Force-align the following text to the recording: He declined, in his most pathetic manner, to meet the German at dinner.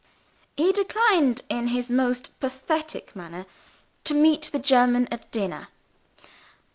He 0.57 0.71
declined, 0.71 1.43
in 1.47 1.67
his 1.67 1.87
most 1.87 2.39
pathetic 2.39 3.15
manner, 3.15 3.45
to 4.05 4.15
meet 4.15 4.45
the 4.45 4.57
German 4.57 5.07
at 5.11 5.29
dinner. 5.29 5.67